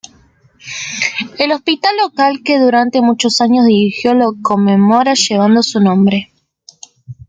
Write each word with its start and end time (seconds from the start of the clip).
El 1.37 1.51
hospital 1.51 1.95
local, 1.97 2.41
que 2.43 2.57
durante 2.59 3.01
muchos 3.03 3.39
años 3.39 3.67
dirigió, 3.67 4.15
lo 4.15 4.33
conmemora 4.41 5.13
llevando 5.13 5.61
su 5.61 5.79
nombre. 5.79 6.31